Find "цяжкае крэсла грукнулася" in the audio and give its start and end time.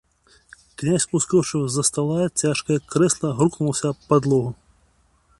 2.41-3.85